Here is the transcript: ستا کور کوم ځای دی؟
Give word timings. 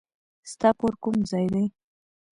ستا 0.51 0.69
کور 0.79 0.93
کوم 1.03 1.15
ځای 1.31 1.45
دی؟ 1.53 1.65